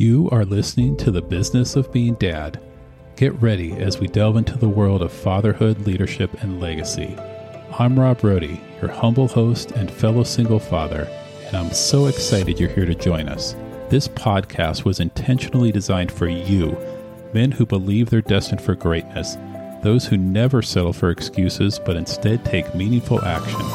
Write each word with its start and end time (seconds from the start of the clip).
You 0.00 0.28
are 0.30 0.44
listening 0.44 0.96
to 0.98 1.10
The 1.10 1.20
Business 1.20 1.74
of 1.74 1.92
Being 1.92 2.14
Dad. 2.14 2.60
Get 3.16 3.34
ready 3.42 3.72
as 3.72 3.98
we 3.98 4.06
delve 4.06 4.36
into 4.36 4.56
the 4.56 4.68
world 4.68 5.02
of 5.02 5.12
fatherhood, 5.12 5.88
leadership, 5.88 6.40
and 6.40 6.60
legacy. 6.60 7.16
I'm 7.76 7.98
Rob 7.98 8.20
Brody, 8.20 8.60
your 8.80 8.92
humble 8.92 9.26
host 9.26 9.72
and 9.72 9.90
fellow 9.90 10.22
single 10.22 10.60
father, 10.60 11.08
and 11.46 11.56
I'm 11.56 11.72
so 11.72 12.06
excited 12.06 12.60
you're 12.60 12.68
here 12.68 12.86
to 12.86 12.94
join 12.94 13.28
us. 13.28 13.56
This 13.88 14.06
podcast 14.06 14.84
was 14.84 15.00
intentionally 15.00 15.72
designed 15.72 16.12
for 16.12 16.28
you, 16.28 16.78
men 17.34 17.50
who 17.50 17.66
believe 17.66 18.08
they're 18.08 18.22
destined 18.22 18.60
for 18.60 18.76
greatness, 18.76 19.36
those 19.82 20.06
who 20.06 20.16
never 20.16 20.62
settle 20.62 20.92
for 20.92 21.10
excuses 21.10 21.80
but 21.84 21.96
instead 21.96 22.44
take 22.44 22.72
meaningful 22.72 23.24
action, 23.24 23.66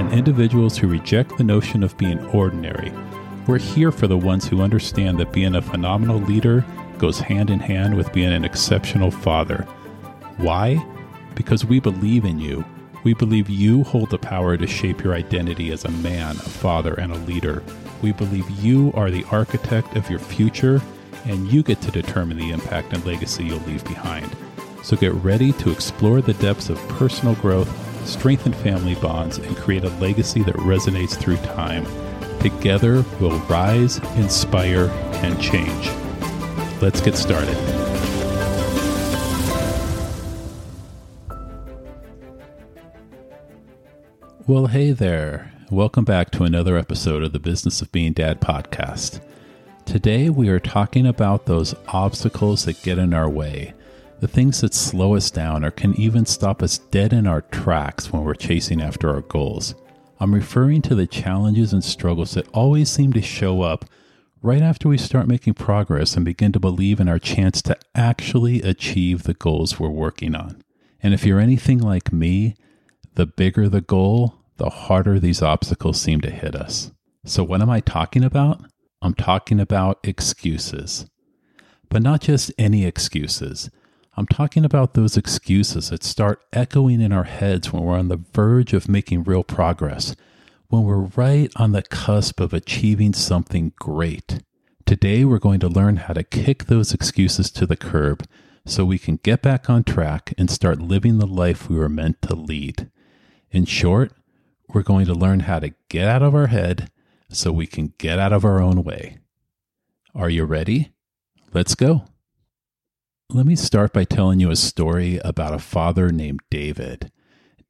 and 0.00 0.12
individuals 0.12 0.76
who 0.76 0.88
reject 0.88 1.38
the 1.38 1.44
notion 1.44 1.84
of 1.84 1.96
being 1.96 2.18
ordinary 2.30 2.92
we're 3.50 3.58
here 3.58 3.90
for 3.90 4.06
the 4.06 4.16
ones 4.16 4.46
who 4.46 4.62
understand 4.62 5.18
that 5.18 5.32
being 5.32 5.56
a 5.56 5.60
phenomenal 5.60 6.20
leader 6.20 6.64
goes 6.98 7.18
hand 7.18 7.50
in 7.50 7.58
hand 7.58 7.96
with 7.96 8.12
being 8.12 8.32
an 8.32 8.44
exceptional 8.44 9.10
father. 9.10 9.64
Why? 10.36 10.76
Because 11.34 11.64
we 11.64 11.80
believe 11.80 12.24
in 12.24 12.38
you. 12.38 12.64
We 13.02 13.12
believe 13.12 13.50
you 13.50 13.82
hold 13.82 14.10
the 14.10 14.18
power 14.18 14.56
to 14.56 14.66
shape 14.68 15.02
your 15.02 15.14
identity 15.14 15.72
as 15.72 15.84
a 15.84 15.90
man, 15.90 16.36
a 16.36 16.42
father, 16.42 16.94
and 16.94 17.10
a 17.10 17.18
leader. 17.18 17.64
We 18.02 18.12
believe 18.12 18.48
you 18.50 18.92
are 18.94 19.10
the 19.10 19.24
architect 19.32 19.96
of 19.96 20.08
your 20.08 20.20
future, 20.20 20.80
and 21.24 21.50
you 21.50 21.64
get 21.64 21.80
to 21.80 21.90
determine 21.90 22.36
the 22.36 22.52
impact 22.52 22.92
and 22.92 23.04
legacy 23.04 23.46
you'll 23.46 23.58
leave 23.62 23.82
behind. 23.82 24.30
So 24.84 24.96
get 24.96 25.12
ready 25.14 25.50
to 25.54 25.72
explore 25.72 26.20
the 26.20 26.34
depths 26.34 26.68
of 26.68 26.78
personal 26.90 27.34
growth, 27.34 27.68
strengthen 28.06 28.52
family 28.52 28.94
bonds, 28.94 29.38
and 29.38 29.56
create 29.56 29.82
a 29.82 29.90
legacy 29.96 30.44
that 30.44 30.54
resonates 30.54 31.18
through 31.18 31.38
time. 31.38 31.84
Together, 32.40 33.04
we'll 33.20 33.38
rise, 33.40 33.98
inspire, 34.16 34.88
and 35.22 35.38
change. 35.38 35.90
Let's 36.80 37.02
get 37.02 37.14
started. 37.14 37.54
Well, 44.46 44.68
hey 44.68 44.92
there. 44.92 45.52
Welcome 45.70 46.06
back 46.06 46.30
to 46.30 46.44
another 46.44 46.78
episode 46.78 47.22
of 47.22 47.32
the 47.32 47.38
Business 47.38 47.82
of 47.82 47.92
Being 47.92 48.14
Dad 48.14 48.40
podcast. 48.40 49.20
Today, 49.84 50.30
we 50.30 50.48
are 50.48 50.58
talking 50.58 51.06
about 51.06 51.44
those 51.44 51.74
obstacles 51.88 52.64
that 52.64 52.82
get 52.82 52.98
in 52.98 53.12
our 53.12 53.28
way, 53.28 53.74
the 54.20 54.28
things 54.28 54.62
that 54.62 54.72
slow 54.72 55.14
us 55.14 55.30
down 55.30 55.62
or 55.62 55.70
can 55.70 55.94
even 56.00 56.24
stop 56.24 56.62
us 56.62 56.78
dead 56.78 57.12
in 57.12 57.26
our 57.26 57.42
tracks 57.42 58.10
when 58.10 58.24
we're 58.24 58.34
chasing 58.34 58.80
after 58.80 59.10
our 59.10 59.20
goals. 59.20 59.74
I'm 60.22 60.34
referring 60.34 60.82
to 60.82 60.94
the 60.94 61.06
challenges 61.06 61.72
and 61.72 61.82
struggles 61.82 62.34
that 62.34 62.46
always 62.48 62.90
seem 62.90 63.14
to 63.14 63.22
show 63.22 63.62
up 63.62 63.86
right 64.42 64.60
after 64.60 64.86
we 64.86 64.98
start 64.98 65.26
making 65.26 65.54
progress 65.54 66.14
and 66.14 66.26
begin 66.26 66.52
to 66.52 66.60
believe 66.60 67.00
in 67.00 67.08
our 67.08 67.18
chance 67.18 67.62
to 67.62 67.78
actually 67.94 68.60
achieve 68.60 69.22
the 69.22 69.32
goals 69.32 69.80
we're 69.80 69.88
working 69.88 70.34
on. 70.34 70.62
And 71.02 71.14
if 71.14 71.24
you're 71.24 71.40
anything 71.40 71.78
like 71.78 72.12
me, 72.12 72.54
the 73.14 73.24
bigger 73.24 73.66
the 73.66 73.80
goal, 73.80 74.34
the 74.58 74.68
harder 74.68 75.18
these 75.18 75.40
obstacles 75.40 75.98
seem 75.98 76.20
to 76.20 76.30
hit 76.30 76.54
us. 76.54 76.92
So, 77.24 77.42
what 77.42 77.62
am 77.62 77.70
I 77.70 77.80
talking 77.80 78.22
about? 78.22 78.62
I'm 79.00 79.14
talking 79.14 79.58
about 79.58 80.00
excuses. 80.04 81.06
But 81.88 82.02
not 82.02 82.20
just 82.20 82.52
any 82.58 82.84
excuses. 82.84 83.70
I'm 84.20 84.26
talking 84.26 84.66
about 84.66 84.92
those 84.92 85.16
excuses 85.16 85.88
that 85.88 86.04
start 86.04 86.42
echoing 86.52 87.00
in 87.00 87.10
our 87.10 87.24
heads 87.24 87.72
when 87.72 87.82
we're 87.82 87.96
on 87.96 88.08
the 88.08 88.20
verge 88.34 88.74
of 88.74 88.86
making 88.86 89.24
real 89.24 89.42
progress, 89.42 90.14
when 90.68 90.82
we're 90.82 91.08
right 91.16 91.50
on 91.56 91.72
the 91.72 91.80
cusp 91.80 92.38
of 92.38 92.52
achieving 92.52 93.14
something 93.14 93.72
great. 93.76 94.42
Today, 94.84 95.24
we're 95.24 95.38
going 95.38 95.58
to 95.60 95.70
learn 95.70 95.96
how 95.96 96.12
to 96.12 96.22
kick 96.22 96.64
those 96.64 96.92
excuses 96.92 97.50
to 97.52 97.64
the 97.64 97.78
curb 97.78 98.26
so 98.66 98.84
we 98.84 98.98
can 98.98 99.16
get 99.22 99.40
back 99.40 99.70
on 99.70 99.84
track 99.84 100.34
and 100.36 100.50
start 100.50 100.82
living 100.82 101.16
the 101.16 101.26
life 101.26 101.70
we 101.70 101.76
were 101.76 101.88
meant 101.88 102.20
to 102.20 102.34
lead. 102.34 102.90
In 103.50 103.64
short, 103.64 104.12
we're 104.68 104.82
going 104.82 105.06
to 105.06 105.14
learn 105.14 105.40
how 105.40 105.60
to 105.60 105.72
get 105.88 106.06
out 106.06 106.22
of 106.22 106.34
our 106.34 106.48
head 106.48 106.90
so 107.30 107.52
we 107.52 107.66
can 107.66 107.94
get 107.96 108.18
out 108.18 108.34
of 108.34 108.44
our 108.44 108.60
own 108.60 108.84
way. 108.84 109.16
Are 110.14 110.28
you 110.28 110.44
ready? 110.44 110.92
Let's 111.54 111.74
go. 111.74 112.04
Let 113.32 113.46
me 113.46 113.54
start 113.54 113.92
by 113.92 114.02
telling 114.02 114.40
you 114.40 114.50
a 114.50 114.56
story 114.56 115.20
about 115.24 115.54
a 115.54 115.60
father 115.60 116.10
named 116.10 116.40
David. 116.50 117.12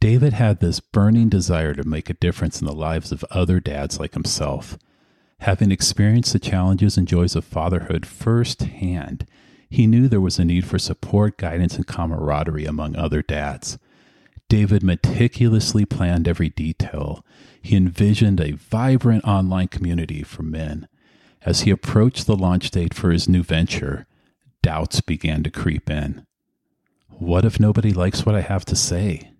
David 0.00 0.32
had 0.32 0.60
this 0.60 0.80
burning 0.80 1.28
desire 1.28 1.74
to 1.74 1.86
make 1.86 2.08
a 2.08 2.14
difference 2.14 2.62
in 2.62 2.66
the 2.66 2.72
lives 2.72 3.12
of 3.12 3.26
other 3.30 3.60
dads 3.60 4.00
like 4.00 4.14
himself. 4.14 4.78
Having 5.40 5.70
experienced 5.70 6.32
the 6.32 6.38
challenges 6.38 6.96
and 6.96 7.06
joys 7.06 7.36
of 7.36 7.44
fatherhood 7.44 8.06
firsthand, 8.06 9.26
he 9.68 9.86
knew 9.86 10.08
there 10.08 10.18
was 10.18 10.38
a 10.38 10.46
need 10.46 10.64
for 10.64 10.78
support, 10.78 11.36
guidance, 11.36 11.76
and 11.76 11.86
camaraderie 11.86 12.64
among 12.64 12.96
other 12.96 13.20
dads. 13.20 13.78
David 14.48 14.82
meticulously 14.82 15.84
planned 15.84 16.26
every 16.26 16.48
detail. 16.48 17.22
He 17.60 17.76
envisioned 17.76 18.40
a 18.40 18.52
vibrant 18.52 19.24
online 19.24 19.68
community 19.68 20.22
for 20.22 20.42
men. 20.42 20.88
As 21.42 21.62
he 21.62 21.70
approached 21.70 22.26
the 22.26 22.34
launch 22.34 22.70
date 22.70 22.94
for 22.94 23.10
his 23.10 23.28
new 23.28 23.42
venture, 23.42 24.06
doubts 24.62 25.00
began 25.00 25.42
to 25.42 25.50
creep 25.50 25.90
in. 25.90 26.26
What 27.08 27.44
if 27.44 27.60
nobody 27.60 27.92
likes 27.92 28.24
what 28.24 28.34
I 28.34 28.40
have 28.40 28.64
to 28.66 28.76
say? 28.76 29.32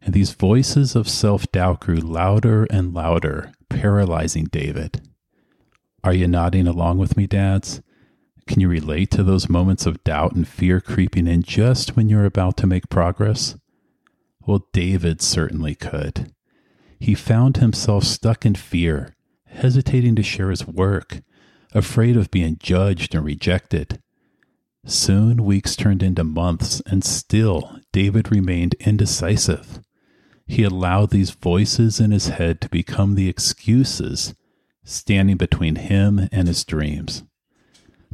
And 0.00 0.14
these 0.14 0.32
voices 0.32 0.94
of 0.96 1.08
self 1.08 1.50
doubt 1.52 1.80
grew 1.80 1.96
louder 1.96 2.64
and 2.70 2.94
louder, 2.94 3.52
paralyzing 3.68 4.44
David. 4.44 5.08
Are 6.04 6.14
you 6.14 6.28
nodding 6.28 6.66
along 6.66 6.98
with 6.98 7.16
me, 7.16 7.26
dads? 7.26 7.82
Can 8.46 8.60
you 8.60 8.68
relate 8.68 9.10
to 9.10 9.22
those 9.22 9.48
moments 9.48 9.84
of 9.84 10.02
doubt 10.04 10.34
and 10.34 10.48
fear 10.48 10.80
creeping 10.80 11.26
in 11.26 11.42
just 11.42 11.96
when 11.96 12.08
you're 12.08 12.24
about 12.24 12.56
to 12.58 12.66
make 12.66 12.88
progress? 12.88 13.56
Well, 14.46 14.66
David 14.72 15.20
certainly 15.20 15.74
could. 15.74 16.32
He 16.98 17.14
found 17.14 17.58
himself 17.58 18.04
stuck 18.04 18.46
in 18.46 18.54
fear, 18.54 19.14
hesitating 19.46 20.16
to 20.16 20.22
share 20.22 20.50
his 20.50 20.66
work, 20.66 21.20
afraid 21.74 22.16
of 22.16 22.30
being 22.30 22.56
judged 22.58 23.14
and 23.14 23.24
rejected. 23.24 24.00
Soon 24.88 25.44
weeks 25.44 25.76
turned 25.76 26.02
into 26.02 26.24
months, 26.24 26.80
and 26.86 27.04
still 27.04 27.78
David 27.92 28.32
remained 28.32 28.74
indecisive. 28.80 29.80
He 30.46 30.62
allowed 30.62 31.10
these 31.10 31.30
voices 31.30 32.00
in 32.00 32.10
his 32.10 32.28
head 32.28 32.62
to 32.62 32.70
become 32.70 33.14
the 33.14 33.28
excuses 33.28 34.34
standing 34.84 35.36
between 35.36 35.76
him 35.76 36.26
and 36.32 36.48
his 36.48 36.64
dreams. 36.64 37.22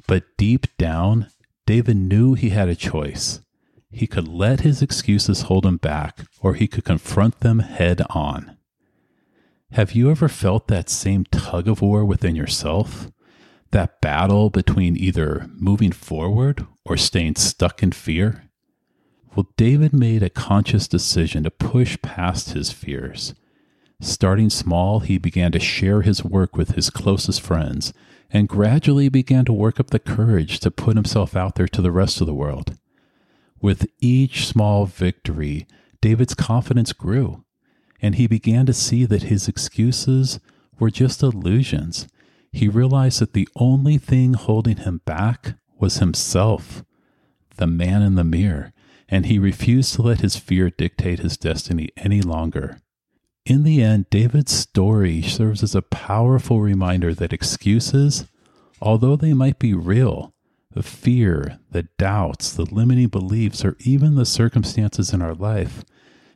But 0.09 0.25
deep 0.37 0.67
down, 0.77 1.29
David 1.65 1.97
knew 1.97 2.35
he 2.35 2.51
had 2.51 2.69
a 2.69 2.75
choice. 2.75 3.41
He 3.93 4.09
could 4.09 4.27
let 4.27 4.63
his 4.63 4.83
excuses 4.83 5.43
hold 5.43 5.65
him 5.65 5.77
back, 5.77 6.27
or 6.41 6.55
he 6.55 6.67
could 6.67 6.85
confront 6.85 7.39
them 7.39 7.61
head 7.61 8.03
on. 8.11 8.57
Have 9.71 9.93
you 9.93 10.11
ever 10.11 10.29
felt 10.29 10.67
that 10.67 10.91
same 10.91 11.25
tug 11.31 11.69
of 11.69 11.81
war 11.81 12.05
within 12.05 12.35
yourself? 12.35 13.13
That 13.75 14.01
battle 14.01 14.51
between 14.51 14.97
either 14.97 15.51
moving 15.53 15.91
forward 15.91 16.65
or 16.85 16.97
staying 16.97 17.35
stuck 17.35 17.83
in 17.83 17.91
fear? 17.91 18.49
Well, 19.35 19.49
David 19.57 19.93
made 19.93 20.23
a 20.23 20.31
conscious 20.31 20.87
decision 20.87 21.43
to 21.43 21.51
push 21.51 21.99
past 22.01 22.53
his 22.53 22.71
fears. 22.71 23.35
Starting 24.01 24.49
small, 24.49 25.01
he 25.01 25.19
began 25.19 25.51
to 25.53 25.59
share 25.59 26.03
his 26.03 26.25
work 26.25 26.57
with 26.57 26.77
his 26.77 26.89
closest 26.89 27.41
friends 27.41 27.93
and 28.31 28.49
gradually 28.49 29.09
began 29.09 29.45
to 29.45 29.53
work 29.53 29.81
up 29.81 29.91
the 29.91 29.99
courage 29.99 30.61
to 30.61 30.71
put 30.71 30.95
himself 30.95 31.35
out 31.35 31.57
there 31.57 31.69
to 31.69 31.83
the 31.83 31.93
rest 31.93 32.21
of 32.21 32.29
the 32.29 32.35
world. 32.35 32.79
With 33.61 33.89
each 33.99 34.47
small 34.47 34.87
victory, 34.87 35.67
David's 36.01 36.35
confidence 36.35 36.93
grew, 36.93 37.45
and 38.01 38.15
he 38.15 38.29
began 38.29 38.67
to 38.67 38.73
see 38.73 39.05
that 39.07 39.25
his 39.25 39.49
excuses 39.49 40.39
were 40.79 40.91
just 40.91 41.25
illusions 41.25 42.07
he 42.55 42.69
realized 42.69 43.21
that 43.21 43.33
the 43.33 43.49
only 43.57 43.99
thing 43.99 44.35
holding 44.35 44.77
him 44.79 45.01
back 45.05 45.55
was 45.79 45.99
himself, 45.99 46.85
the 47.57 47.67
man 47.67 48.01
in 48.01 48.15
the 48.15 48.25
mirror, 48.25 48.73
and 49.09 49.27
he 49.27 49.39
refused 49.39 49.95
to 49.95 50.03
let 50.03 50.21
his 50.21 50.37
fear 50.37 50.71
dictate 50.71 51.19
his 51.19 51.37
destiny 51.37 51.91
any 51.97 52.23
longer. 52.23 52.79
In 53.45 53.65
the 53.65 53.83
end, 53.83 54.09
David's 54.09 54.53
story 54.53 55.21
serves 55.21 55.63
as 55.63 55.75
a 55.75 55.83
powerful 55.83 56.61
reminder 56.61 57.13
that 57.13 57.33
excuses, 57.33 58.27
although 58.81 59.17
they 59.17 59.35
might 59.35 59.59
be 59.59 59.75
real, 59.75 60.33
the 60.71 60.83
fear, 60.83 61.59
the 61.71 61.89
doubts, 61.99 62.53
the 62.53 62.65
limiting 62.65 63.09
beliefs, 63.09 63.65
or 63.65 63.77
even 63.81 64.15
the 64.15 64.25
circumstances 64.25 65.13
in 65.13 65.21
our 65.21 65.35
life, 65.35 65.85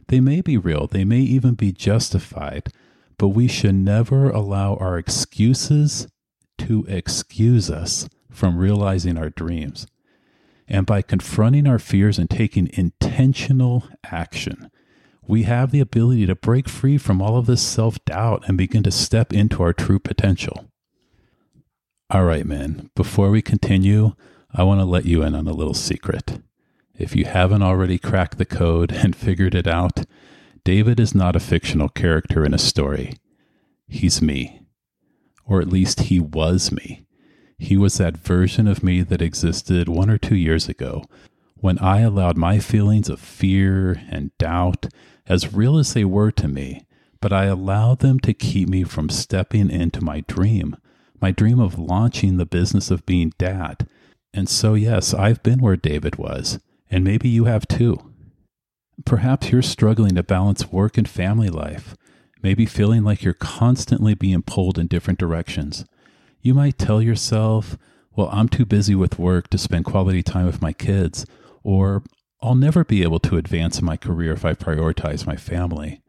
they 0.08 0.20
may 0.20 0.40
be 0.40 0.56
real, 0.56 0.86
they 0.86 1.04
may 1.04 1.20
even 1.20 1.54
be 1.54 1.70
justified, 1.70 2.72
but 3.18 3.28
we 3.28 3.48
should 3.48 3.74
never 3.74 4.30
allow 4.30 4.76
our 4.76 4.96
excuses 4.96 6.08
to 6.58 6.84
excuse 6.88 7.70
us 7.70 8.08
from 8.30 8.56
realizing 8.56 9.18
our 9.18 9.30
dreams. 9.30 9.86
And 10.68 10.86
by 10.86 11.02
confronting 11.02 11.66
our 11.66 11.78
fears 11.78 12.18
and 12.18 12.28
taking 12.28 12.70
intentional 12.74 13.84
action, 14.04 14.70
we 15.26 15.42
have 15.42 15.70
the 15.70 15.80
ability 15.80 16.26
to 16.26 16.34
break 16.34 16.68
free 16.68 16.98
from 16.98 17.20
all 17.20 17.36
of 17.36 17.46
this 17.46 17.62
self 17.62 18.02
doubt 18.04 18.44
and 18.46 18.56
begin 18.56 18.82
to 18.84 18.90
step 18.90 19.32
into 19.32 19.62
our 19.62 19.72
true 19.72 19.98
potential. 19.98 20.66
All 22.10 22.24
right, 22.24 22.46
man. 22.46 22.90
Before 22.94 23.30
we 23.30 23.42
continue, 23.42 24.14
I 24.54 24.62
want 24.62 24.80
to 24.80 24.86
let 24.86 25.04
you 25.04 25.22
in 25.22 25.34
on 25.34 25.46
a 25.46 25.52
little 25.52 25.74
secret. 25.74 26.40
If 26.98 27.14
you 27.14 27.26
haven't 27.26 27.62
already 27.62 27.98
cracked 27.98 28.38
the 28.38 28.46
code 28.46 28.92
and 28.92 29.14
figured 29.14 29.54
it 29.54 29.66
out, 29.66 30.04
David 30.64 31.00
is 31.00 31.14
not 31.14 31.36
a 31.36 31.40
fictional 31.40 31.88
character 31.88 32.44
in 32.44 32.54
a 32.54 32.58
story. 32.58 33.14
He's 33.86 34.20
me. 34.20 34.62
Or 35.44 35.60
at 35.60 35.68
least 35.68 36.00
he 36.00 36.20
was 36.20 36.70
me. 36.70 37.06
He 37.58 37.76
was 37.76 37.98
that 37.98 38.16
version 38.16 38.68
of 38.68 38.82
me 38.82 39.02
that 39.02 39.22
existed 39.22 39.88
one 39.88 40.10
or 40.10 40.18
two 40.18 40.36
years 40.36 40.68
ago 40.68 41.04
when 41.60 41.78
I 41.78 42.00
allowed 42.00 42.36
my 42.36 42.58
feelings 42.58 43.08
of 43.08 43.20
fear 43.20 44.00
and 44.10 44.36
doubt, 44.38 44.86
as 45.26 45.52
real 45.52 45.76
as 45.76 45.92
they 45.92 46.04
were 46.04 46.30
to 46.32 46.48
me, 46.48 46.86
but 47.20 47.32
I 47.32 47.44
allowed 47.44 47.98
them 47.98 48.20
to 48.20 48.32
keep 48.32 48.68
me 48.68 48.84
from 48.84 49.08
stepping 49.08 49.70
into 49.70 50.02
my 50.02 50.20
dream, 50.20 50.76
my 51.20 51.32
dream 51.32 51.58
of 51.58 51.78
launching 51.78 52.36
the 52.36 52.46
business 52.46 52.90
of 52.90 53.04
being 53.06 53.32
dad. 53.38 53.88
And 54.32 54.48
so, 54.48 54.74
yes, 54.74 55.12
I've 55.12 55.42
been 55.42 55.60
where 55.60 55.76
David 55.76 56.16
was, 56.16 56.60
and 56.90 57.02
maybe 57.02 57.28
you 57.28 57.44
have 57.44 57.66
too. 57.66 58.12
Perhaps 59.04 59.50
you're 59.50 59.62
struggling 59.62 60.14
to 60.16 60.22
balance 60.22 60.72
work 60.72 60.98
and 60.98 61.08
family 61.08 61.48
life, 61.48 61.96
maybe 62.42 62.66
feeling 62.66 63.04
like 63.04 63.22
you're 63.22 63.34
constantly 63.34 64.14
being 64.14 64.42
pulled 64.42 64.78
in 64.78 64.86
different 64.86 65.18
directions. 65.18 65.84
You 66.42 66.54
might 66.54 66.78
tell 66.78 67.00
yourself, 67.00 67.76
well, 68.14 68.28
I'm 68.32 68.48
too 68.48 68.64
busy 68.64 68.94
with 68.94 69.18
work 69.18 69.48
to 69.50 69.58
spend 69.58 69.84
quality 69.84 70.22
time 70.22 70.46
with 70.46 70.60
my 70.60 70.72
kids, 70.72 71.24
or 71.62 72.02
I'll 72.42 72.54
never 72.54 72.84
be 72.84 73.02
able 73.02 73.20
to 73.20 73.36
advance 73.36 73.78
in 73.78 73.84
my 73.84 73.96
career 73.96 74.32
if 74.32 74.44
I 74.44 74.54
prioritize 74.54 75.26
my 75.26 75.36
family. 75.36 76.02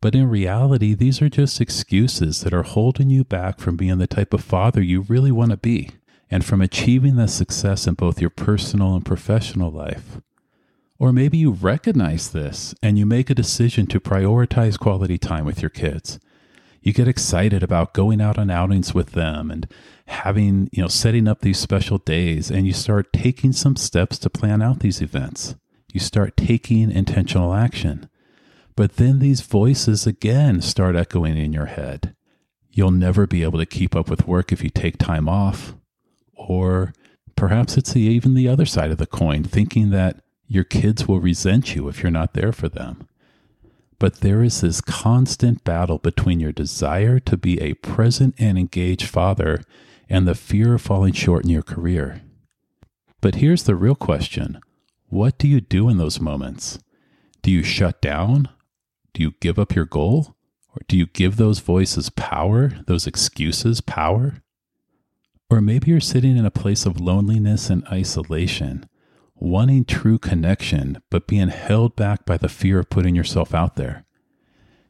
But 0.00 0.14
in 0.14 0.30
reality, 0.30 0.94
these 0.94 1.20
are 1.20 1.28
just 1.28 1.60
excuses 1.60 2.40
that 2.40 2.54
are 2.54 2.62
holding 2.62 3.10
you 3.10 3.24
back 3.24 3.58
from 3.58 3.76
being 3.76 3.98
the 3.98 4.06
type 4.06 4.32
of 4.32 4.42
father 4.42 4.80
you 4.80 5.02
really 5.02 5.30
want 5.30 5.50
to 5.50 5.56
be 5.56 5.90
and 6.30 6.44
from 6.44 6.60
achieving 6.60 7.16
the 7.16 7.28
success 7.28 7.86
in 7.86 7.94
both 7.94 8.20
your 8.20 8.30
personal 8.30 8.94
and 8.94 9.04
professional 9.04 9.70
life. 9.70 10.20
Or 11.00 11.14
maybe 11.14 11.38
you 11.38 11.52
recognize 11.52 12.30
this 12.30 12.74
and 12.82 12.98
you 12.98 13.06
make 13.06 13.30
a 13.30 13.34
decision 13.34 13.86
to 13.86 13.98
prioritize 13.98 14.78
quality 14.78 15.16
time 15.16 15.46
with 15.46 15.62
your 15.62 15.70
kids. 15.70 16.20
You 16.82 16.92
get 16.92 17.08
excited 17.08 17.62
about 17.62 17.94
going 17.94 18.20
out 18.20 18.36
on 18.36 18.50
outings 18.50 18.94
with 18.94 19.12
them 19.12 19.50
and 19.50 19.66
having, 20.08 20.68
you 20.72 20.82
know, 20.82 20.88
setting 20.88 21.26
up 21.26 21.40
these 21.40 21.58
special 21.58 21.96
days 21.96 22.50
and 22.50 22.66
you 22.66 22.74
start 22.74 23.14
taking 23.14 23.52
some 23.52 23.76
steps 23.76 24.18
to 24.18 24.28
plan 24.28 24.60
out 24.60 24.80
these 24.80 25.00
events. 25.00 25.54
You 25.90 26.00
start 26.00 26.36
taking 26.36 26.90
intentional 26.90 27.54
action. 27.54 28.10
But 28.76 28.96
then 28.96 29.20
these 29.20 29.40
voices 29.40 30.06
again 30.06 30.60
start 30.60 30.96
echoing 30.96 31.38
in 31.38 31.54
your 31.54 31.66
head. 31.66 32.14
You'll 32.70 32.90
never 32.90 33.26
be 33.26 33.42
able 33.42 33.58
to 33.58 33.66
keep 33.66 33.96
up 33.96 34.10
with 34.10 34.28
work 34.28 34.52
if 34.52 34.62
you 34.62 34.68
take 34.68 34.98
time 34.98 35.30
off. 35.30 35.74
Or 36.34 36.92
perhaps 37.36 37.78
it's 37.78 37.96
even 37.96 38.34
the 38.34 38.48
other 38.48 38.66
side 38.66 38.90
of 38.90 38.98
the 38.98 39.06
coin, 39.06 39.44
thinking 39.44 39.88
that 39.90 40.20
your 40.50 40.64
kids 40.64 41.06
will 41.06 41.20
resent 41.20 41.76
you 41.76 41.86
if 41.86 42.02
you're 42.02 42.10
not 42.10 42.34
there 42.34 42.50
for 42.50 42.68
them. 42.68 43.06
But 44.00 44.16
there 44.16 44.42
is 44.42 44.62
this 44.62 44.80
constant 44.80 45.62
battle 45.62 45.98
between 45.98 46.40
your 46.40 46.50
desire 46.50 47.20
to 47.20 47.36
be 47.36 47.60
a 47.60 47.74
present 47.74 48.34
and 48.36 48.58
engaged 48.58 49.06
father 49.06 49.62
and 50.08 50.26
the 50.26 50.34
fear 50.34 50.74
of 50.74 50.82
falling 50.82 51.12
short 51.12 51.44
in 51.44 51.50
your 51.50 51.62
career. 51.62 52.22
But 53.20 53.36
here's 53.36 53.62
the 53.62 53.76
real 53.76 53.94
question 53.94 54.58
What 55.08 55.38
do 55.38 55.46
you 55.46 55.60
do 55.60 55.88
in 55.88 55.98
those 55.98 56.20
moments? 56.20 56.80
Do 57.42 57.52
you 57.52 57.62
shut 57.62 58.02
down? 58.02 58.48
Do 59.14 59.22
you 59.22 59.34
give 59.40 59.56
up 59.56 59.76
your 59.76 59.84
goal? 59.84 60.34
Or 60.74 60.82
do 60.88 60.96
you 60.96 61.06
give 61.06 61.36
those 61.36 61.60
voices 61.60 62.10
power, 62.10 62.72
those 62.88 63.06
excuses 63.06 63.80
power? 63.80 64.42
Or 65.48 65.60
maybe 65.60 65.92
you're 65.92 66.00
sitting 66.00 66.36
in 66.36 66.44
a 66.44 66.50
place 66.50 66.86
of 66.86 67.00
loneliness 67.00 67.70
and 67.70 67.86
isolation, 67.86 68.88
wanting 69.40 69.84
true 69.84 70.18
connection, 70.18 71.02
but 71.10 71.26
being 71.26 71.48
held 71.48 71.96
back 71.96 72.24
by 72.26 72.36
the 72.36 72.48
fear 72.48 72.78
of 72.78 72.90
putting 72.90 73.14
yourself 73.14 73.54
out 73.54 73.76
there. 73.76 74.04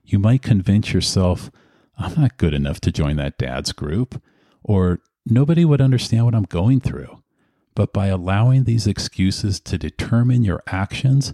You 0.05 0.19
might 0.19 0.43
convince 0.43 0.93
yourself, 0.93 1.51
I'm 1.97 2.21
not 2.21 2.37
good 2.37 2.53
enough 2.53 2.81
to 2.81 2.93
join 2.93 3.17
that 3.17 3.39
dad's 3.39 3.73
group, 3.73 4.21
or 4.63 5.01
nobody 5.25 5.65
would 5.65 5.81
understand 5.81 6.25
what 6.25 6.35
I'm 6.35 6.45
going 6.45 6.81
through. 6.81 7.23
But 7.75 7.93
by 7.93 8.09
allowing 8.09 8.65
these 8.65 8.87
excuses 8.87 9.61
to 9.61 9.79
determine 9.79 10.43
your 10.43 10.63
actions, 10.67 11.33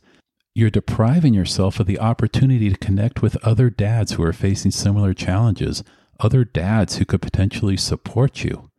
you're 0.55 0.71
depriving 0.71 1.33
yourself 1.33 1.81
of 1.81 1.87
the 1.87 1.99
opportunity 1.99 2.71
to 2.71 2.77
connect 2.77 3.23
with 3.23 3.43
other 3.45 3.71
dads 3.71 4.13
who 4.13 4.23
are 4.23 4.33
facing 4.33 4.71
similar 4.71 5.15
challenges, 5.15 5.83
other 6.21 6.45
dads 6.45 6.97
who 6.97 7.05
could 7.05 7.23
potentially 7.23 7.77
support 7.77 8.45
you 8.45 8.71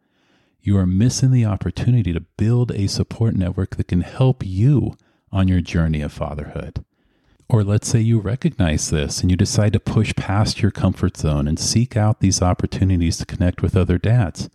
you 0.68 0.78
are 0.78 0.86
missing 0.86 1.32
the 1.32 1.46
opportunity 1.46 2.12
to 2.12 2.20
build 2.20 2.74
a 2.74 2.88
support 2.88 3.34
network 3.34 3.78
that 3.78 3.88
can 3.88 4.02
help 4.02 4.46
you 4.46 4.98
on 5.32 5.48
your 5.48 5.62
journey 5.62 6.02
of 6.02 6.12
fatherhood. 6.12 6.84
Or 7.48 7.64
let's 7.64 7.88
say 7.88 8.02
you 8.02 8.20
recognize 8.20 8.90
this 8.90 9.22
and 9.22 9.32
you 9.32 9.38
decide 9.38 9.72
to 9.72 9.80
push 9.80 10.14
past 10.18 10.62
your 10.62 10.72
comfort 10.72 11.16
zone 11.16 11.48
and 11.48 11.58
seek 11.58 11.96
out 11.96 12.20
these 12.20 12.42
opportunities 12.42 13.16
to 13.16 13.26
connect 13.26 13.62
with 13.62 13.78
other 13.78 13.98
dads. 13.98 14.50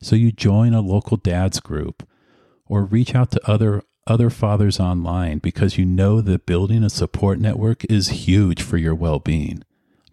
So 0.00 0.16
you 0.16 0.32
join 0.32 0.72
a 0.72 0.80
local 0.80 1.18
dads 1.18 1.60
group 1.60 2.08
or 2.66 2.82
reach 2.84 3.14
out 3.14 3.30
to 3.32 3.40
other 3.46 3.82
other 4.06 4.30
fathers 4.30 4.80
online 4.80 5.40
because 5.40 5.76
you 5.76 5.84
know 5.84 6.22
that 6.22 6.46
building 6.46 6.82
a 6.82 6.88
support 6.88 7.38
network 7.38 7.84
is 7.90 8.24
huge 8.24 8.62
for 8.62 8.78
your 8.78 8.94
well-being. 8.94 9.62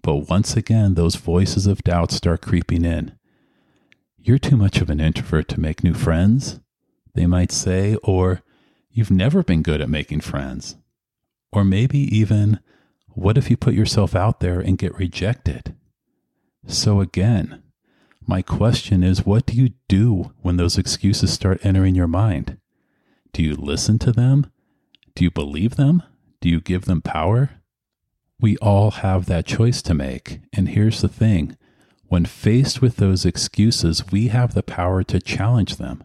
But 0.02 0.30
once 0.30 0.58
again, 0.58 0.96
those 0.96 1.16
voices 1.16 1.68
of 1.68 1.86
doubt 1.86 2.12
start 2.12 2.42
creeping 2.42 2.84
in. 2.84 3.14
You're 4.24 4.38
too 4.38 4.56
much 4.56 4.82
of 4.82 4.92
an 4.92 5.00
introvert 5.00 5.48
to 5.48 5.60
make 5.60 5.84
new 5.84 5.96
friends, 5.96 6.60
they 7.16 7.26
might 7.26 7.52
say, 7.52 7.96
or 8.04 8.44
you've 8.92 9.10
never 9.10 9.42
been 9.42 9.64
good 9.64 9.82
at 9.82 9.90
making 9.90 10.22
friends. 10.22 10.76
Or 11.52 11.64
maybe 11.64 11.98
even, 12.16 12.60
what 13.10 13.36
if 13.36 13.50
you 13.50 13.58
put 13.58 13.74
yourself 13.74 14.16
out 14.16 14.40
there 14.40 14.60
and 14.60 14.78
get 14.78 14.96
rejected? 14.96 15.76
So 16.68 17.02
again, 17.02 17.64
my 18.28 18.44
question 18.44 19.04
is 19.04 19.26
what 19.26 19.48
do 19.48 19.58
you 19.58 19.72
do 19.88 20.34
when 20.44 20.58
those 20.58 20.78
excuses 20.78 21.34
start 21.34 21.66
entering 21.66 21.96
your 21.96 22.08
mind? 22.08 22.60
Do 23.34 23.42
you 23.42 23.56
listen 23.56 23.98
to 24.00 24.12
them? 24.12 24.52
Do 25.16 25.24
you 25.24 25.32
believe 25.32 25.78
them? 25.78 26.04
Do 26.42 26.50
you 26.50 26.62
give 26.62 26.86
them 26.86 27.02
power? 27.02 27.50
We 28.40 28.56
all 28.58 28.92
have 28.92 29.26
that 29.26 29.48
choice 29.48 29.82
to 29.82 29.96
make. 29.96 30.42
And 30.54 30.70
here's 30.70 31.02
the 31.02 31.08
thing 31.08 31.58
when 32.12 32.26
faced 32.26 32.82
with 32.82 32.98
those 32.98 33.26
excuses, 33.26 34.12
we 34.12 34.28
have 34.28 34.54
the 34.54 34.62
power 34.62 35.02
to 35.02 35.18
challenge 35.18 35.78
them. 35.78 36.04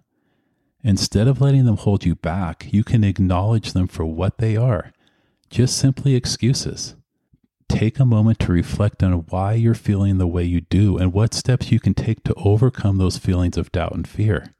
Instead 0.84 1.26
of 1.26 1.40
letting 1.40 1.64
them 1.64 1.76
hold 1.76 2.04
you 2.04 2.14
back, 2.14 2.72
you 2.72 2.84
can 2.84 3.02
acknowledge 3.02 3.72
them 3.72 3.88
for 3.88 4.04
what 4.04 4.38
they 4.38 4.56
are 4.56 4.92
just 5.50 5.76
simply 5.76 6.14
excuses. 6.14 6.94
Take 7.68 7.98
a 7.98 8.04
moment 8.04 8.38
to 8.40 8.52
reflect 8.52 9.02
on 9.02 9.26
why 9.30 9.54
you're 9.54 9.74
feeling 9.74 10.18
the 10.18 10.28
way 10.28 10.44
you 10.44 10.60
do 10.60 10.96
and 10.96 11.12
what 11.12 11.34
steps 11.34 11.72
you 11.72 11.80
can 11.80 11.92
take 11.92 12.22
to 12.22 12.34
overcome 12.34 12.98
those 12.98 13.18
feelings 13.18 13.56
of 13.56 13.72
doubt 13.72 13.96
and 13.96 14.06
fear. 14.06 14.54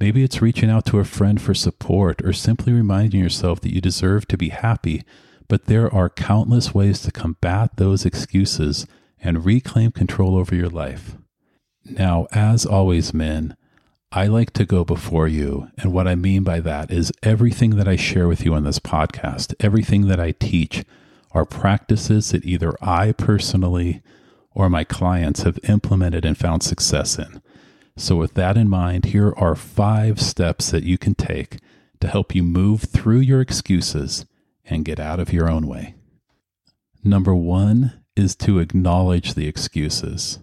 Maybe 0.00 0.24
it's 0.24 0.42
reaching 0.42 0.70
out 0.70 0.84
to 0.86 0.98
a 0.98 1.04
friend 1.04 1.40
for 1.40 1.54
support 1.54 2.20
or 2.24 2.32
simply 2.32 2.72
reminding 2.72 3.20
yourself 3.20 3.60
that 3.60 3.72
you 3.72 3.80
deserve 3.80 4.26
to 4.26 4.36
be 4.36 4.48
happy, 4.48 5.04
but 5.46 5.66
there 5.66 5.92
are 5.94 6.10
countless 6.10 6.74
ways 6.74 7.00
to 7.02 7.12
combat 7.12 7.76
those 7.76 8.04
excuses 8.04 8.88
and 9.22 9.44
reclaim 9.44 9.92
control 9.92 10.36
over 10.36 10.54
your 10.54 10.68
life. 10.68 11.16
Now, 11.84 12.26
as 12.32 12.66
always, 12.66 13.14
men, 13.14 13.56
I 14.10 14.26
like 14.26 14.52
to 14.52 14.66
go 14.66 14.84
before 14.84 15.26
you. 15.26 15.68
And 15.78 15.92
what 15.92 16.06
I 16.06 16.14
mean 16.14 16.42
by 16.42 16.60
that 16.60 16.90
is 16.90 17.12
everything 17.22 17.76
that 17.76 17.88
I 17.88 17.96
share 17.96 18.28
with 18.28 18.44
you 18.44 18.54
on 18.54 18.64
this 18.64 18.78
podcast, 18.78 19.54
everything 19.60 20.06
that 20.08 20.20
I 20.20 20.32
teach, 20.32 20.84
are 21.32 21.46
practices 21.46 22.30
that 22.30 22.44
either 22.44 22.74
I 22.82 23.12
personally 23.12 24.02
or 24.54 24.68
my 24.68 24.84
clients 24.84 25.44
have 25.44 25.58
implemented 25.66 26.26
and 26.26 26.36
found 26.36 26.62
success 26.62 27.18
in. 27.18 27.40
So, 27.96 28.16
with 28.16 28.34
that 28.34 28.58
in 28.58 28.68
mind, 28.68 29.06
here 29.06 29.32
are 29.36 29.54
five 29.54 30.20
steps 30.20 30.70
that 30.70 30.84
you 30.84 30.98
can 30.98 31.14
take 31.14 31.58
to 32.00 32.08
help 32.08 32.34
you 32.34 32.42
move 32.42 32.82
through 32.82 33.20
your 33.20 33.40
excuses 33.40 34.26
and 34.64 34.84
get 34.84 35.00
out 35.00 35.20
of 35.20 35.32
your 35.32 35.48
own 35.48 35.66
way. 35.66 35.94
Number 37.02 37.34
one 37.34 38.01
is 38.16 38.34
to 38.36 38.58
acknowledge 38.58 39.34
the 39.34 39.46
excuses. 39.46 40.38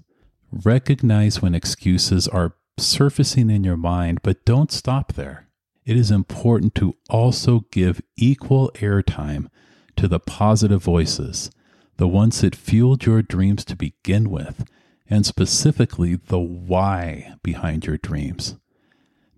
Recognize 0.52 1.42
when 1.42 1.54
excuses 1.54 2.28
are 2.28 2.56
surfacing 2.78 3.50
in 3.50 3.64
your 3.64 3.78
mind, 3.78 4.20
but 4.24 4.46
don't 4.46 4.72
stop 4.72 5.14
there. 5.14 5.48
It 5.86 5.98
is 5.98 6.12
important 6.12 6.76
to 6.76 6.96
also 7.10 7.66
give 7.72 8.02
equal 8.16 8.72
airtime 8.76 9.48
to 9.96 10.08
the 10.08 10.20
positive 10.20 10.84
voices, 10.84 11.52
the 11.98 12.08
ones 12.08 12.42
that 12.42 12.56
fueled 12.56 13.06
your 13.06 13.22
dreams 13.22 13.66
to 13.66 13.76
begin 13.76 14.30
with, 14.30 14.66
and 15.10 15.26
specifically 15.26 16.16
the 16.16 16.40
why 16.40 17.34
behind 17.44 17.86
your 17.86 17.98
dreams. 17.98 18.56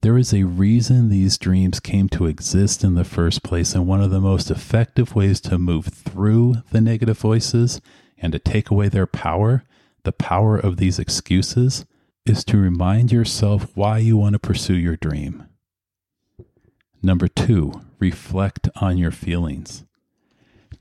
There 0.01 0.17
is 0.17 0.33
a 0.33 0.43
reason 0.43 1.09
these 1.09 1.37
dreams 1.37 1.79
came 1.79 2.09
to 2.09 2.25
exist 2.25 2.83
in 2.83 2.95
the 2.95 3.03
first 3.03 3.43
place, 3.43 3.75
and 3.75 3.87
one 3.87 4.01
of 4.01 4.11
the 4.11 4.19
most 4.19 4.49
effective 4.49 5.15
ways 5.15 5.39
to 5.41 5.57
move 5.57 5.85
through 5.85 6.55
the 6.71 6.81
negative 6.81 7.19
voices 7.19 7.79
and 8.21 8.31
to 8.33 8.39
take 8.39 8.69
away 8.69 8.87
their 8.87 9.07
power, 9.07 9.63
the 10.03 10.11
power 10.11 10.57
of 10.57 10.77
these 10.77 10.99
excuses, 10.99 11.85
is 12.25 12.43
to 12.45 12.57
remind 12.57 13.11
yourself 13.11 13.75
why 13.75 13.97
you 13.97 14.17
want 14.17 14.33
to 14.33 14.39
pursue 14.39 14.75
your 14.75 14.95
dream. 14.95 15.45
Number 17.01 17.27
two, 17.27 17.81
reflect 17.99 18.69
on 18.79 18.97
your 18.97 19.11
feelings. 19.11 19.85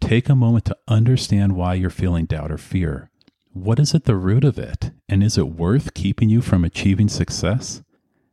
Take 0.00 0.28
a 0.28 0.34
moment 0.34 0.66
to 0.66 0.76
understand 0.88 1.56
why 1.56 1.74
you're 1.74 1.90
feeling 1.90 2.26
doubt 2.26 2.52
or 2.52 2.58
fear. 2.58 3.10
What 3.52 3.78
is 3.78 3.94
at 3.94 4.04
the 4.04 4.16
root 4.16 4.44
of 4.44 4.58
it? 4.58 4.92
And 5.08 5.22
is 5.22 5.36
it 5.36 5.48
worth 5.48 5.94
keeping 5.94 6.28
you 6.28 6.40
from 6.40 6.64
achieving 6.64 7.08
success? 7.08 7.82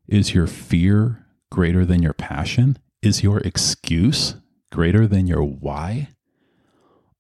Is 0.08 0.34
your 0.34 0.48
fear 0.48 1.26
greater 1.50 1.86
than 1.86 2.04
your 2.04 2.14
passion? 2.14 2.78
Is 3.02 3.24
your 3.24 3.40
excuse 3.40 4.36
greater 4.72 5.08
than 5.08 5.28
your 5.28 5.44
why? 5.44 6.10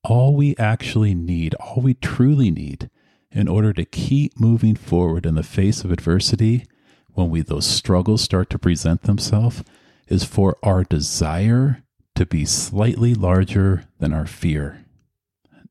All 0.03 0.35
we 0.35 0.55
actually 0.57 1.13
need, 1.13 1.53
all 1.55 1.81
we 1.81 1.93
truly 1.93 2.51
need 2.51 2.89
in 3.31 3.47
order 3.47 3.73
to 3.73 3.85
keep 3.85 4.39
moving 4.39 4.75
forward 4.75 5.25
in 5.25 5.35
the 5.35 5.43
face 5.43 5.83
of 5.83 5.91
adversity 5.91 6.65
when 7.13 7.29
we 7.29 7.41
those 7.41 7.65
struggles 7.65 8.21
start 8.21 8.49
to 8.51 8.59
present 8.59 9.03
themselves 9.03 9.63
is 10.07 10.23
for 10.23 10.57
our 10.63 10.83
desire 10.83 11.83
to 12.15 12.25
be 12.25 12.45
slightly 12.45 13.13
larger 13.13 13.83
than 13.99 14.13
our 14.13 14.25
fear. 14.25 14.85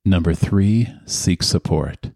Number 0.04 0.34
3, 0.34 0.88
seek 1.06 1.42
support. 1.42 2.10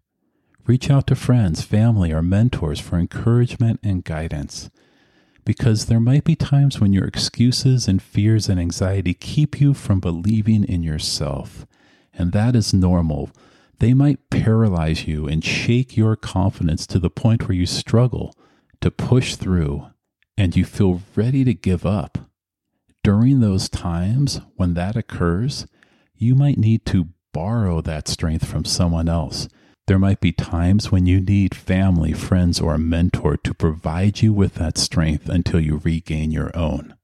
Reach 0.67 0.91
out 0.91 1.09
to 1.09 1.17
friends, 1.17 1.63
family, 1.63 2.13
or 2.13 2.23
mentors 2.23 2.79
for 2.79 2.99
encouragement 2.99 3.81
and 3.83 4.05
guidance. 4.05 4.71
Because 5.45 5.87
there 5.87 5.99
might 5.99 6.23
be 6.23 6.37
times 6.37 6.81
when 6.81 6.93
your 6.93 7.05
excuses 7.05 7.89
and 7.89 8.01
fears 8.01 8.49
and 8.49 8.61
anxiety 8.61 9.15
keep 9.15 9.61
you 9.61 9.75
from 9.75 9.99
believing 9.99 10.63
in 10.63 10.83
yourself. 10.85 11.67
And 12.21 12.33
that 12.33 12.55
is 12.55 12.75
normal. 12.75 13.31
They 13.79 13.95
might 13.95 14.29
paralyze 14.31 15.07
you 15.07 15.27
and 15.27 15.45
shake 15.45 15.97
your 15.97 16.17
confidence 16.17 16.87
to 16.89 16.99
the 16.99 17.11
point 17.11 17.49
where 17.49 17.57
you 17.57 17.67
struggle 17.67 18.35
to 18.81 18.91
push 18.91 19.37
through 19.37 19.87
and 20.37 20.55
you 20.55 20.65
feel 20.65 21.03
ready 21.17 21.45
to 21.45 21.55
give 21.55 21.87
up. 21.87 22.19
During 23.03 23.41
those 23.41 23.69
times 23.69 24.41
when 24.57 24.75
that 24.75 24.97
occurs, 24.97 25.67
you 26.15 26.35
might 26.35 26.59
need 26.59 26.85
to 26.87 27.09
borrow 27.33 27.81
that 27.81 28.09
strength 28.09 28.45
from 28.47 28.65
someone 28.65 29.09
else 29.09 29.49
there 29.91 29.99
might 29.99 30.21
be 30.21 30.31
times 30.31 30.93
when 30.93 31.07
you 31.07 31.21
need 31.21 31.53
family, 31.53 32.13
friends, 32.13 32.61
or 32.61 32.75
a 32.75 32.79
mentor 32.79 33.37
to 33.39 33.53
provide 33.53 34.23
you 34.23 34.33
with 34.33 34.55
that 34.55 34.79
strength 34.79 35.29
until 35.29 35.59
you 35.59 35.81
regain 35.83 36.31
your 36.31 36.57
own. 36.57 36.95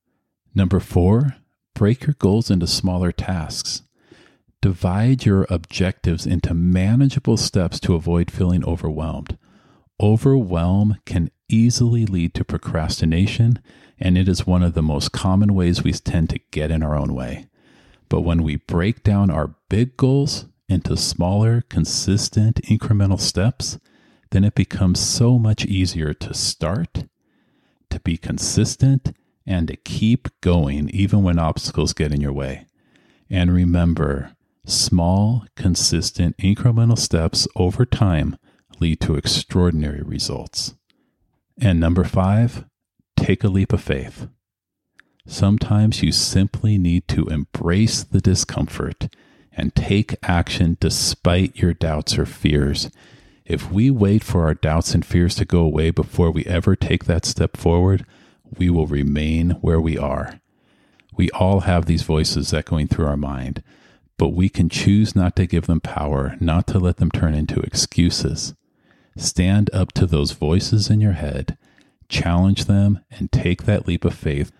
Number 0.54 0.78
four, 0.78 1.35
break 1.75 2.06
your 2.06 2.14
goals 2.20 2.49
into 2.49 2.68
smaller 2.68 3.11
tasks. 3.11 3.82
Divide 4.66 5.25
your 5.25 5.46
objectives 5.49 6.26
into 6.26 6.52
manageable 6.52 7.37
steps 7.37 7.78
to 7.78 7.94
avoid 7.94 8.32
feeling 8.32 8.64
overwhelmed. 8.64 9.38
Overwhelm 10.00 10.96
can 11.06 11.30
easily 11.49 12.04
lead 12.04 12.35
to 12.35 12.44
procrastination, 12.44 13.61
and 14.00 14.18
it 14.18 14.28
is 14.28 14.44
one 14.44 14.64
of 14.64 14.75
the 14.75 14.82
most 14.82 15.12
common 15.12 15.54
ways 15.54 15.85
we 15.85 15.92
tend 15.92 16.30
to 16.30 16.40
get 16.50 16.73
in 16.73 16.82
our 16.82 16.96
own 16.96 17.14
way. 17.14 17.46
But 18.08 18.23
when 18.23 18.42
we 18.42 18.56
break 18.56 19.04
down 19.04 19.30
our 19.30 19.54
big 19.68 19.96
goals 19.96 20.46
into 20.68 20.96
smaller, 20.96 21.62
consistent, 21.68 22.61
incremental 22.62 23.20
steps, 23.20 23.78
then 24.32 24.42
it 24.42 24.56
becomes 24.56 24.99
so 24.99 25.38
much 25.38 25.64
easier 25.64 26.12
to 26.12 26.35
start, 26.35 27.04
to 27.90 28.00
be 28.00 28.16
consistent, 28.16 29.12
and 29.46 29.68
to 29.68 29.76
keep 29.76 30.26
going 30.40 30.90
even 30.90 31.23
when 31.23 31.38
obstacles 31.38 31.92
get 31.92 32.12
in 32.12 32.20
your 32.20 32.32
way. 32.32 32.66
And 33.30 33.52
remember, 33.52 34.32
small, 34.66 35.46
consistent, 35.54 36.37
incremental 36.38 36.99
steps 36.99 37.49
over 37.56 37.87
time 37.87 38.37
lead 38.80 39.00
to 39.00 39.14
extraordinary 39.14 40.02
results. 40.02 40.75
And 41.61 41.80
number 41.80 42.04
five, 42.04 42.64
take 43.16 43.42
a 43.42 43.49
leap 43.49 43.73
of 43.73 43.80
faith. 43.80 44.28
Sometimes 45.26 46.02
you 46.02 46.12
simply 46.12 46.78
need 46.78 47.08
to 47.08 47.26
embrace 47.26 48.04
the 48.04 48.20
discomfort 48.20 49.08
and 49.52 49.75
take 49.75 50.16
action 50.23 50.76
despite 50.80 51.56
your 51.56 51.73
doubts 51.73 52.18
or 52.18 52.26
fears. 52.26 52.90
If 53.44 53.73
we 53.73 53.90
wait 53.90 54.23
for 54.23 54.44
our 54.44 54.54
doubts 54.54 54.94
and 54.94 55.04
fears 55.04 55.35
to 55.37 55.44
go 55.44 55.61
away 55.61 55.90
before 55.90 56.30
we 56.30 56.44
ever 56.44 56.76
take 56.76 57.04
that 57.04 57.25
step 57.25 57.56
forward, 57.56 58.04
we 58.58 58.68
will 58.70 58.87
remain 58.87 59.50
where 59.62 59.80
we 59.80 59.96
are. 59.96 60.40
We 61.16 61.30
all 61.30 61.61
have 61.61 61.87
these 61.87 62.02
voices 62.02 62.52
echoing 62.52 62.88
through 62.88 63.06
our 63.06 63.16
mind, 63.16 63.62
but 64.18 64.30
we 64.30 64.49
can 64.49 64.68
choose 64.68 65.14
not 65.14 65.37
to 65.37 65.46
give 65.46 65.66
them 65.66 65.80
power, 65.80 66.37
not 66.40 66.66
to 66.68 66.78
let 66.78 66.96
them 66.96 67.11
turn 67.11 67.35
into 67.35 67.61
excuses. 67.61 68.54
Stand 69.16 69.70
up 69.73 69.92
to 69.92 70.06
those 70.06 70.32
voices 70.32 70.90
in 70.90 71.00
your 71.00 71.12
head, 71.12 71.56
challenge 72.08 72.64
them, 72.66 73.00
and 73.11 73.32
take 73.32 73.64
that 73.64 73.87
leap 73.87 74.04
of 74.04 74.14
faith. 74.14 74.52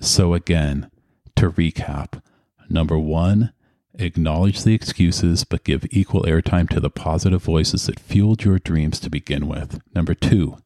So, 0.00 0.34
again, 0.34 0.90
to 1.36 1.50
recap, 1.50 2.20
Number 2.68 2.98
one, 2.98 3.52
acknowledge 3.94 4.62
the 4.62 4.74
excuses, 4.74 5.44
but 5.44 5.64
give 5.64 5.86
equal 5.90 6.22
airtime 6.22 6.68
to 6.70 6.80
the 6.80 6.90
positive 6.90 7.42
voices 7.42 7.86
that 7.86 8.00
fueled 8.00 8.44
your 8.44 8.58
dreams 8.58 8.98
to 9.00 9.10
begin 9.10 9.46
with. 9.46 9.80
Number 9.94 10.14
two, 10.14 10.58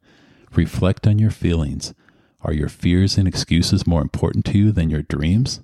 reflect 0.54 1.06
on 1.06 1.18
your 1.18 1.30
feelings. 1.30 1.94
Are 2.42 2.54
your 2.54 2.68
fears 2.68 3.18
and 3.18 3.28
excuses 3.28 3.86
more 3.86 4.00
important 4.00 4.44
to 4.46 4.58
you 4.58 4.72
than 4.72 4.88
your 4.88 5.02
dreams? 5.02 5.60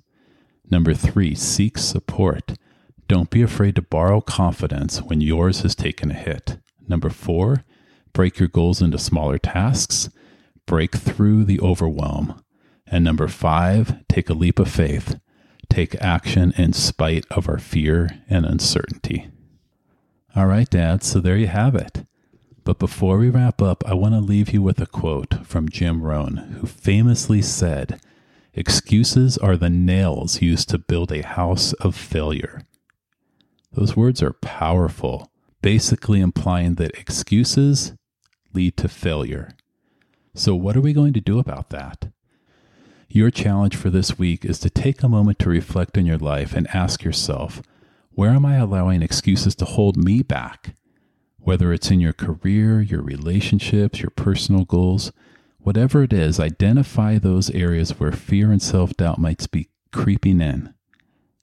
Number 0.69 0.93
three, 0.93 1.35
seek 1.35 1.77
support. 1.77 2.53
Don't 3.07 3.29
be 3.29 3.41
afraid 3.41 3.75
to 3.75 3.81
borrow 3.81 4.21
confidence 4.21 5.01
when 5.01 5.21
yours 5.21 5.61
has 5.61 5.75
taken 5.75 6.11
a 6.11 6.15
hit. 6.15 6.57
Number 6.87 7.09
four, 7.09 7.63
break 8.13 8.39
your 8.39 8.49
goals 8.49 8.81
into 8.81 8.97
smaller 8.97 9.37
tasks. 9.37 10.09
Break 10.65 10.95
through 10.95 11.45
the 11.45 11.59
overwhelm. 11.61 12.43
And 12.85 13.03
number 13.03 13.27
five, 13.27 14.05
take 14.07 14.29
a 14.29 14.33
leap 14.33 14.59
of 14.59 14.69
faith 14.69 15.19
take 15.69 15.95
action 16.01 16.53
in 16.57 16.73
spite 16.73 17.25
of 17.31 17.47
our 17.47 17.59
fear 17.59 18.09
and 18.29 18.45
uncertainty. 18.45 19.27
All 20.35 20.47
right, 20.47 20.69
Dad, 20.69 21.03
so 21.03 21.19
there 21.19 21.37
you 21.37 21.47
have 21.47 21.75
it. 21.75 22.05
But 22.63 22.79
before 22.79 23.17
we 23.17 23.29
wrap 23.29 23.61
up, 23.61 23.83
I 23.87 23.93
want 23.93 24.13
to 24.13 24.19
leave 24.19 24.49
you 24.49 24.61
with 24.61 24.79
a 24.81 24.85
quote 24.85 25.45
from 25.45 25.69
Jim 25.69 26.01
Rohn, 26.01 26.37
who 26.59 26.67
famously 26.67 27.41
said, 27.41 27.99
Excuses 28.57 29.37
are 29.37 29.55
the 29.55 29.69
nails 29.69 30.41
used 30.41 30.67
to 30.69 30.79
build 30.79 31.11
a 31.11 31.21
house 31.21 31.73
of 31.73 31.95
failure. 31.95 32.63
Those 33.71 33.95
words 33.95 34.23
are 34.23 34.33
powerful, 34.33 35.31
basically 35.61 36.21
implying 36.21 36.73
that 36.75 36.97
excuses 36.97 37.93
lead 38.55 38.75
to 38.77 38.89
failure. 38.89 39.51
So, 40.33 40.55
what 40.55 40.75
are 40.75 40.81
we 40.81 40.91
going 40.91 41.13
to 41.13 41.21
do 41.21 41.37
about 41.37 41.69
that? 41.69 42.11
Your 43.07 43.29
challenge 43.29 43.75
for 43.75 43.91
this 43.91 44.17
week 44.17 44.43
is 44.43 44.57
to 44.61 44.71
take 44.71 45.03
a 45.03 45.07
moment 45.07 45.37
to 45.39 45.49
reflect 45.49 45.95
on 45.95 46.07
your 46.07 46.17
life 46.17 46.53
and 46.53 46.67
ask 46.73 47.03
yourself, 47.03 47.61
where 48.09 48.31
am 48.31 48.43
I 48.43 48.55
allowing 48.55 49.03
excuses 49.03 49.53
to 49.57 49.65
hold 49.65 49.97
me 49.97 50.23
back? 50.23 50.73
Whether 51.37 51.73
it's 51.73 51.91
in 51.91 51.99
your 51.99 52.13
career, 52.13 52.81
your 52.81 53.03
relationships, 53.03 54.01
your 54.01 54.09
personal 54.09 54.65
goals, 54.65 55.11
whatever 55.67 56.01
it 56.01 56.13
is, 56.13 56.39
identify 56.39 57.17
those 57.17 57.49
areas 57.49 57.99
where 57.99 58.13
fear 58.13 58.53
and 58.53 58.61
self 58.61 58.95
doubt 58.95 59.19
might 59.19 59.51
be 59.51 59.67
creeping 59.91 60.39
in. 60.39 60.73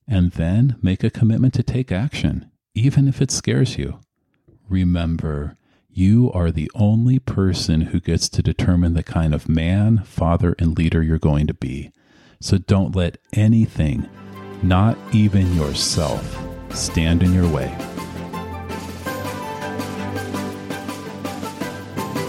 And 0.09 0.33
then 0.33 0.77
make 0.81 1.05
a 1.05 1.11
commitment 1.11 1.53
to 1.55 1.63
take 1.63 1.93
action, 1.93 2.51
even 2.75 3.07
if 3.07 3.21
it 3.21 3.31
scares 3.31 3.77
you. 3.77 4.01
Remember, 4.67 5.59
you 5.91 6.33
are 6.33 6.51
the 6.51 6.71
only 6.75 7.19
person 7.19 7.83
who 7.83 8.01
gets 8.01 8.31
to 8.31 8.43
determine 8.43 8.95
the 8.95 9.03
kind 9.03 9.35
of 9.35 9.47
man, 9.47 10.03
father, 10.05 10.57
and 10.59 10.77
leader 10.79 11.03
you're 11.03 11.19
going 11.19 11.47
to 11.47 11.55
be. 11.55 11.93
So 12.41 12.57
don't 12.57 12.97
let 12.97 13.19
anything, 13.35 14.09
not 14.63 14.97
even 15.13 15.55
yourself, 15.55 16.43
stand 16.71 17.23
in 17.23 17.35
your 17.35 17.49
way. 17.49 17.94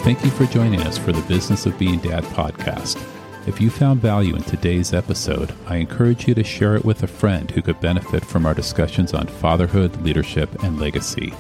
Thank 0.06 0.24
you 0.24 0.30
for 0.30 0.46
joining 0.46 0.82
us 0.84 0.98
for 0.98 1.12
the 1.12 1.28
Business 1.28 1.66
of 1.66 1.78
Being 1.80 2.00
Dad 2.00 2.24
podcast. 2.26 3.04
If 3.48 3.60
you 3.60 3.70
found 3.70 4.02
value 4.02 4.36
in 4.36 4.44
today's 4.44 4.94
episode, 4.94 5.52
I 5.66 5.78
encourage 5.78 6.28
you 6.28 6.36
to 6.36 6.44
share 6.44 6.76
it 6.76 6.86
with 6.86 7.04
a 7.04 7.08
friend 7.08 7.50
who 7.50 7.62
could 7.62 7.80
benefit 7.82 8.24
from 8.24 8.46
our 8.46 8.54
discussions 8.54 9.14
on 9.14 9.28
fatherhood, 9.28 10.00
leadership, 10.04 10.64
and 10.64 10.80
legacy. 10.80 11.34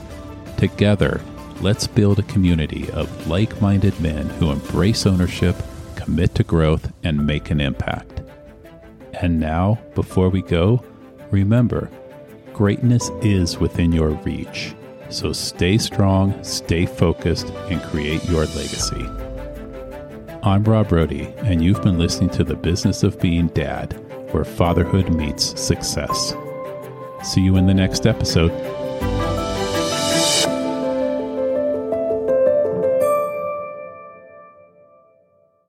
Together, 0.58 1.22
Let's 1.62 1.88
build 1.88 2.20
a 2.20 2.24
community 2.24 2.92
of 2.92 3.28
like 3.28 3.62
minded 3.62 4.00
men 4.02 4.28
who 4.30 4.52
embrace 4.52 5.06
ownership, 5.06 5.56
commit 5.96 6.36
to 6.36 6.44
growth, 6.44 6.92
and 7.04 7.26
make 7.26 7.50
an 7.50 7.62
impact. 7.62 8.22
And 9.22 9.40
now, 9.40 9.80
before 9.96 10.30
we 10.30 10.42
go, 10.42 10.84
remember 11.32 11.90
greatness 12.54 13.10
is 13.22 13.58
within 13.58 13.94
your 13.94 14.10
reach. 14.10 14.76
So 15.10 15.34
stay 15.34 15.78
strong, 15.78 16.44
stay 16.44 16.86
focused, 16.86 17.48
and 17.70 17.82
create 17.84 18.24
your 18.26 18.46
legacy. 18.48 19.06
I'm 20.44 20.64
Rob 20.64 20.90
Brody, 20.90 21.34
and 21.38 21.64
you've 21.64 21.82
been 21.82 22.00
listening 22.00 22.30
to 22.32 22.44
The 22.44 22.56
Business 22.56 23.04
of 23.04 23.20
Being 23.20 23.48
Dad, 23.48 23.94
where 24.32 24.44
fatherhood 24.44 25.10
meets 25.14 25.60
success. 25.60 26.34
See 27.24 27.42
you 27.42 27.56
in 27.56 27.68
the 27.68 27.74
next 27.74 28.06
episode. 28.06 28.52